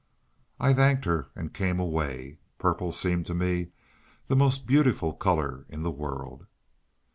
[0.59, 2.39] I thanked her, and came away.
[2.57, 3.67] Purple seemed to me
[4.25, 6.47] the most beautiful colour in the world.